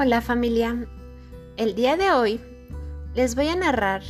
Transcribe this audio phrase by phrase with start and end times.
[0.00, 0.86] Hola familia,
[1.56, 2.40] el día de hoy
[3.16, 4.04] les voy a narrar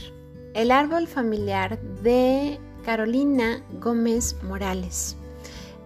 [0.53, 5.16] el árbol familiar de Carolina Gómez Morales.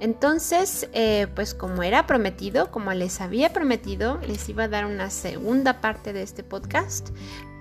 [0.00, 5.08] Entonces, eh, pues como era prometido, como les había prometido, les iba a dar una
[5.08, 7.10] segunda parte de este podcast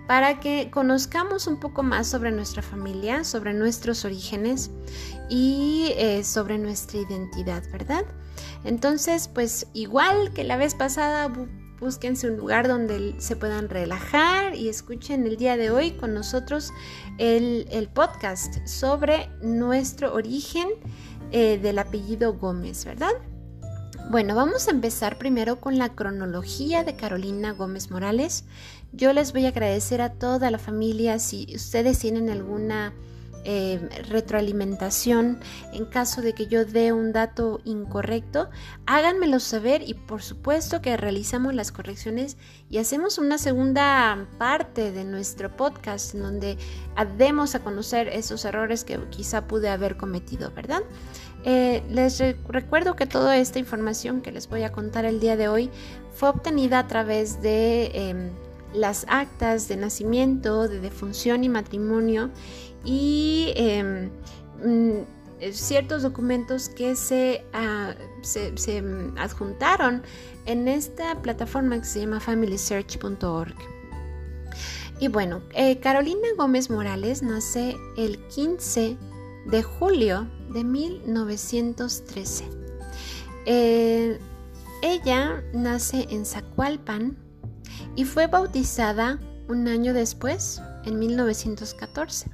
[0.08, 4.72] para que conozcamos un poco más sobre nuestra familia, sobre nuestros orígenes
[5.30, 8.04] y eh, sobre nuestra identidad, ¿verdad?
[8.64, 11.32] Entonces, pues igual que la vez pasada,
[11.82, 16.72] búsquense un lugar donde se puedan relajar y escuchen el día de hoy con nosotros
[17.18, 20.70] el, podcast sobre nuestro origen
[21.32, 23.12] eh, del apellido Gómez, ¿verdad?
[24.12, 28.46] Bueno, vamos a empezar primero con la cronología de Carolina Gómez Morales.
[28.92, 32.94] Yo les voy a agradecer a toda la familia si ustedes tienen alguna
[33.44, 35.40] eh, retroalimentación
[35.74, 38.50] en caso de que yo dé un dato incorrecto,
[38.86, 42.38] háganmelo saber y por supuesto que realizamos las correcciones
[42.70, 46.58] y hacemos una segunda parte de nuestro podcast en donde
[47.18, 50.84] demos a conocer esos errores que quizá pude haber cometido, ¿verdad?
[51.44, 55.48] Eh, les recuerdo que toda esta información que les voy a contar el día de
[55.48, 55.72] hoy
[56.14, 58.30] fue obtenida a través de em,
[58.74, 62.30] las actas de nacimiento, de defunción y matrimonio
[62.84, 64.10] y em,
[64.64, 65.04] mm,
[65.52, 70.04] ciertos documentos que se, ah, se, mm, adjuntaron
[70.46, 73.56] en esta plataforma que se llama familysearch.org.
[75.00, 78.98] Y bueno, eh, Carolina Gómez Morales nace el 15
[79.48, 82.46] de julio de 1913.
[83.48, 84.20] Eh,
[84.84, 87.18] ella nace en Zacualpan
[87.96, 92.30] y fue bautizada un año después, en 1914.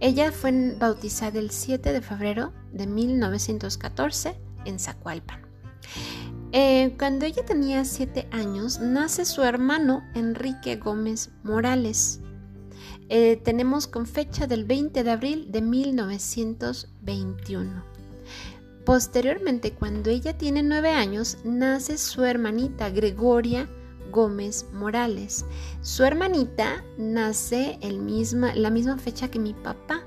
[0.00, 4.34] Ella fue bautizada el 7 de febrero de 1914
[4.64, 5.42] en Zacualpan.
[6.52, 12.20] Eh, cuando ella tenía 7 años, nace su hermano Enrique Gómez Morales.
[13.10, 17.84] Eh, tenemos con fecha del 20 de abril de 1921.
[18.84, 23.68] Posteriormente, cuando ella tiene 9 años, nace su hermanita Gregoria
[24.10, 25.44] Gómez Morales.
[25.82, 30.02] Su hermanita nace el misma, la misma fecha que mi papá,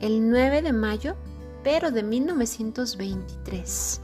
[0.00, 1.16] el 9 de mayo,
[1.64, 4.00] pero de 1923.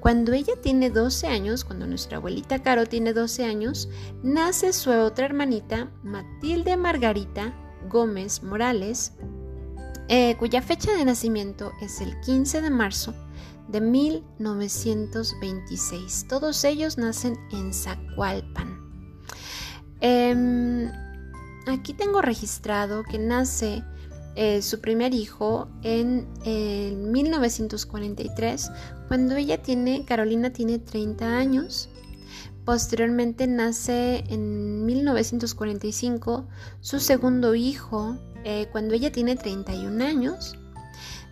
[0.00, 3.88] Cuando ella tiene 12 años, cuando nuestra abuelita Caro tiene 12 años,
[4.22, 7.52] nace su otra hermanita, Matilde Margarita
[7.88, 9.12] Gómez Morales,
[10.08, 13.14] eh, cuya fecha de nacimiento es el 15 de marzo
[13.68, 16.26] de 1926.
[16.28, 18.88] Todos ellos nacen en Zacualpan.
[20.00, 20.90] Em,
[21.66, 23.82] aquí tengo registrado que nace
[24.36, 26.28] eh, su primer hijo en
[27.10, 28.70] 1943,
[29.08, 31.88] cuando ella tiene, Carolina tiene 30 años.
[32.64, 36.46] Posteriormente nace en 1945
[36.80, 40.58] su segundo hijo, eh, cuando ella tiene 31 años.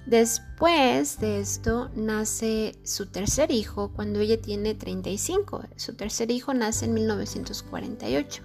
[0.06, 5.64] Después de esto nace su tercer hijo cuando ella tiene 35.
[5.74, 8.44] Su tercer hijo nace en 1948.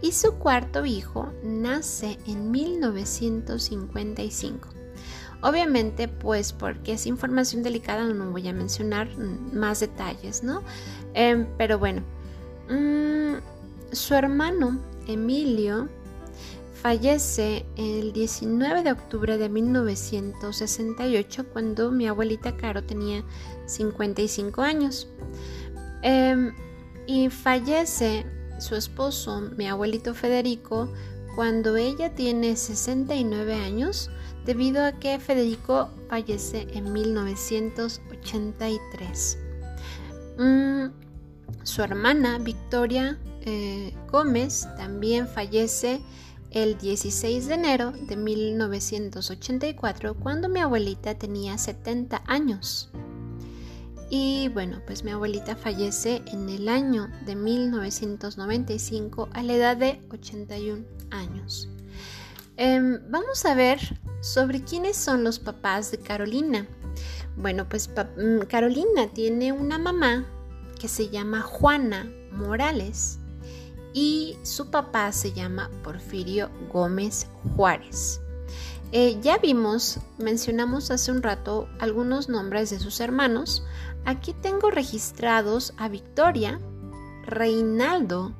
[0.00, 4.68] Y su cuarto hijo nace en 1955.
[5.42, 9.08] Obviamente, pues porque es información delicada, no voy a mencionar
[9.52, 10.62] más detalles, ¿no?
[11.14, 12.02] Em, pero bueno,
[12.68, 13.34] mm,
[13.92, 14.78] su hermano
[15.08, 15.88] Emilio
[16.82, 23.24] Fallece el 19 de octubre de 1968 cuando mi abuelita Caro tenía
[23.66, 25.08] 55 años.
[26.02, 26.54] Em,
[27.06, 28.26] y fallece
[28.60, 30.92] su esposo, mi abuelito Federico,
[31.34, 34.08] cuando ella tiene 69 años,
[34.44, 39.38] debido a que Federico fallece en 1983.
[40.38, 40.86] Mm,
[41.64, 46.00] su hermana Victoria eh, Gómez también fallece
[46.50, 52.90] el 16 de enero de 1984 cuando mi abuelita tenía 70 años.
[54.10, 60.00] Y bueno, pues mi abuelita fallece en el año de 1995 a la edad de
[60.10, 61.68] 81 años.
[62.56, 63.78] Em, vamos a ver
[64.20, 66.66] sobre quiénes son los papás de Carolina.
[67.36, 70.26] Bueno, pues mm, Carolina tiene una mamá
[70.80, 73.18] que se llama Juana Morales
[73.98, 78.20] y su papá se llama Porfirio Gómez Juárez.
[78.92, 83.64] Eh, ya vimos, mencionamos hace un rato algunos nombres de sus hermanos.
[84.04, 86.60] Aquí tengo registrados a Victoria,
[87.26, 88.36] Reinaldo,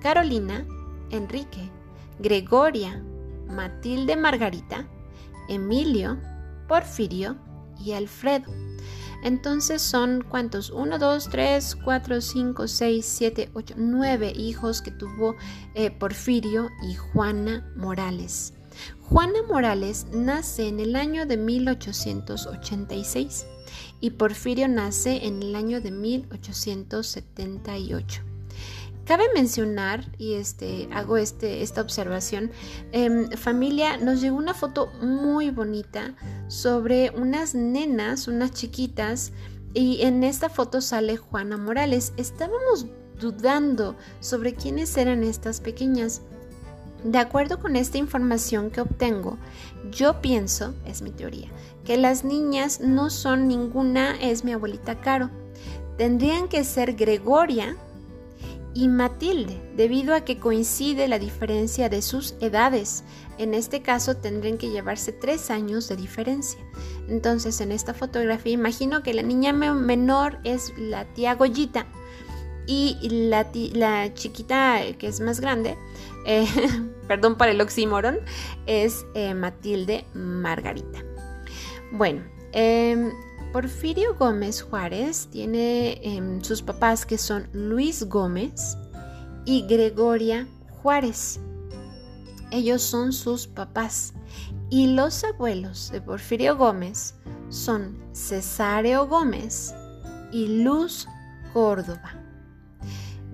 [0.00, 0.66] Carolina,
[1.10, 1.70] Enrique,
[2.18, 3.04] Gregoria,
[3.48, 4.88] Matilde Margarita,
[5.46, 6.18] Emilio,
[6.68, 7.36] Porfirio
[7.78, 8.50] y Alfredo.
[9.22, 10.70] Entonces son cuántos?
[10.70, 15.36] 1, 2, 3, 4, 5, 6, 7, 8, 9 hijos que tuvo
[15.74, 18.54] eh, Porfirio y Juana Morales.
[19.00, 23.46] Juana Morales nace en el año de 1886
[24.00, 28.31] y Porfirio nace en el año de 1878.
[29.04, 32.52] Cabe mencionar, y este, hago este, esta observación,
[32.92, 36.14] em, familia, nos llegó una foto muy bonita
[36.46, 39.32] sobre unas nenas, unas chiquitas,
[39.74, 42.12] y en esta foto sale Juana Morales.
[42.16, 42.86] Estábamos
[43.20, 46.22] dudando sobre quiénes eran estas pequeñas.
[47.02, 49.36] De acuerdo con esta información que obtengo,
[49.90, 51.48] yo pienso, es mi teoría,
[51.84, 55.30] que las niñas no son ninguna, es mi abuelita Caro.
[55.96, 57.76] Tendrían que ser Gregoria,
[58.74, 63.04] y Matilde, debido a que coincide la diferencia de sus edades.
[63.38, 66.60] En este caso tendrían que llevarse tres años de diferencia.
[67.08, 71.86] Entonces en esta fotografía imagino que la niña menor es la tía Goyita
[72.66, 75.76] y la, la chiquita que es más grande,
[76.26, 76.46] eh,
[77.08, 78.20] perdón para el oxímoron,
[78.66, 81.04] es eh, Matilde Margarita.
[81.90, 82.22] Bueno,
[82.52, 83.12] em,
[83.52, 88.78] Porfirio Gómez Juárez tiene em, sus papás que son Luis Gómez
[89.44, 90.48] y Gregoria
[90.82, 91.38] Juárez.
[92.50, 94.14] Ellos son sus papás.
[94.70, 97.14] Y los abuelos de Porfirio Gómez
[97.50, 99.74] son Cesáreo Gómez
[100.32, 101.06] y Luz
[101.52, 102.14] Córdoba.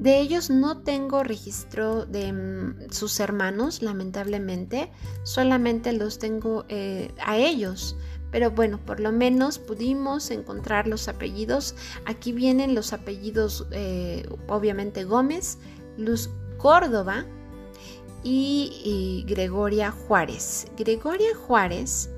[0.00, 4.90] De ellos no tengo registro de em, sus hermanos, lamentablemente,
[5.22, 7.96] solamente los tengo eh, a ellos
[8.30, 11.74] pero bueno, por lo menos pudimos encontrar los apellidos.
[12.04, 15.58] Aquí vienen los apellidos, eh, obviamente Gómez,
[15.96, 17.24] Luz Córdoba
[18.22, 20.66] y, Gregoria Juárez.
[20.76, 22.10] Gregoria Juárez,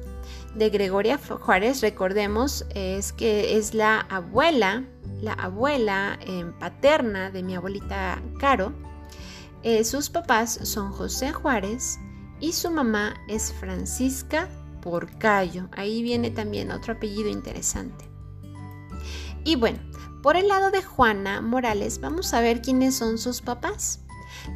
[0.54, 4.84] de Gregoria Juárez, recordemos, es que es la abuela,
[5.22, 8.72] la abuela eh, paterna de mi abuelita Caro.
[9.62, 11.98] Eh, sus papás son José Juárez
[12.40, 14.48] y su mamá es Francisca
[14.80, 15.68] Porcayo.
[15.72, 18.04] Ahí viene también otro apellido interesante.
[19.44, 19.78] Y bueno,
[20.22, 24.00] por el lado de Juana Morales vamos a ver quiénes son sus papás.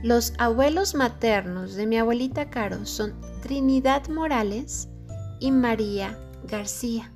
[0.02, 4.88] Los abuelos maternos de mi abuelita Caro son Trinidad Morales
[5.40, 7.10] y María García.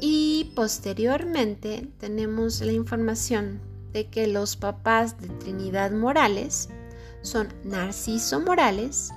[0.00, 3.60] Y posteriormente tenemos la información
[3.92, 6.68] de que los papás de Trinidad Morales
[7.22, 9.10] son Narciso Morales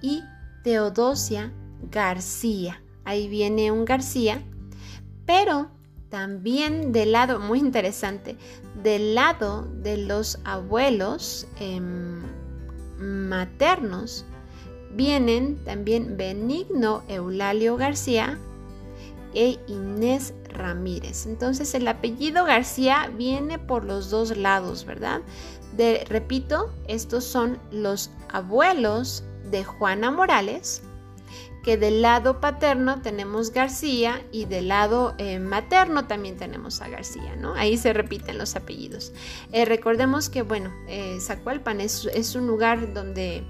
[0.00, 0.22] y
[0.62, 1.52] Teodosia
[1.90, 2.82] García.
[3.04, 4.42] Ahí viene un García,
[5.26, 5.70] pero
[6.08, 8.36] también del lado, muy interesante,
[8.82, 12.22] del lado de los abuelos em,
[12.98, 14.24] maternos,
[14.92, 18.38] vienen también Benigno Eulalio García
[19.34, 21.26] e Inés Ramírez.
[21.26, 25.20] Entonces el apellido García viene por los dos lados, ¿verdad?
[25.76, 30.82] De, repito, estos son los abuelos de Juana Morales,
[31.64, 37.34] que del lado paterno tenemos García y del lado eh, materno también tenemos a García,
[37.36, 37.54] ¿no?
[37.54, 39.12] Ahí se repiten los apellidos.
[39.50, 43.44] Eh, recordemos que, bueno, eh, Zacualpan es, es, un lugar donde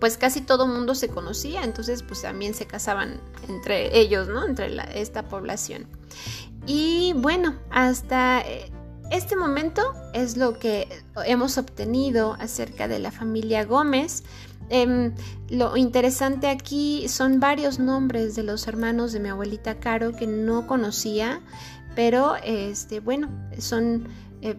[0.00, 4.46] pues casi todo mundo se conocía, entonces pues también se casaban entre ellos, ¿no?
[4.46, 5.86] Entre esta población.
[6.66, 8.42] Y bueno, hasta
[9.10, 9.82] este momento
[10.14, 10.88] es lo que
[11.26, 14.22] hemos obtenido acerca de la familia Gómez.
[14.70, 15.12] Em,
[15.48, 20.68] lo interesante aquí son varios nombres de los hermanos de mi abuelita Caro que no
[20.68, 21.40] conocía,
[21.96, 24.08] pero este, bueno, son
[24.42, 24.56] eh,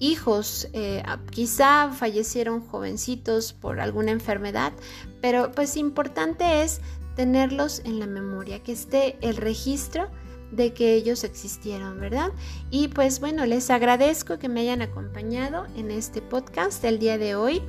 [0.00, 4.72] hijos, eh, quizá fallecieron jovencitos por alguna enfermedad,
[5.20, 6.80] pero pues importante es
[7.14, 10.10] tenerlos en la memoria, que esté el registro
[10.56, 12.30] de que ellos existieron, ¿verdad?
[12.70, 17.34] Y pues bueno, les agradezco que me hayan acompañado en este podcast del día de
[17.34, 17.62] hoy.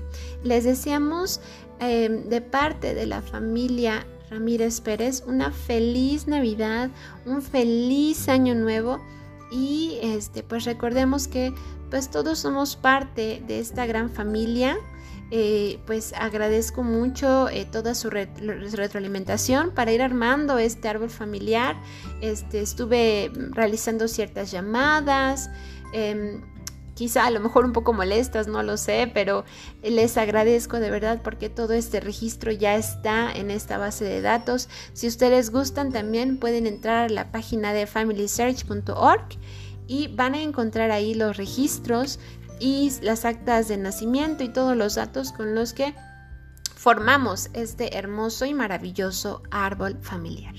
[0.43, 1.41] Les deseamos
[1.79, 6.89] em, de parte de la familia Ramírez Pérez una feliz Navidad,
[7.25, 8.99] un feliz año nuevo
[9.51, 11.53] y este pues recordemos que
[11.89, 14.75] pues todos somos parte de esta gran familia
[15.31, 21.75] eh, pues agradezco mucho eh, toda su retroalimentación para ir armando este árbol familiar.
[22.21, 25.49] Este, estuve realizando ciertas llamadas,
[25.93, 26.41] em,
[26.93, 29.45] quizá a lo mejor un poco molestas, no lo sé, pero
[29.81, 34.69] les agradezco de verdad porque todo este registro ya está en esta base de datos.
[34.93, 39.25] Si ustedes gustan también pueden entrar a la página de familysearch.org
[39.87, 42.19] y van a encontrar ahí los registros
[42.59, 45.93] y las actas de nacimiento y todos los datos con los que
[46.75, 50.53] formamos este hermoso y maravilloso árbol familiar.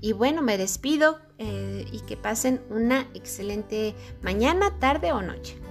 [0.00, 5.63] Y bueno, me despido eh, y que pasen una excelente mañana, tarde o noche.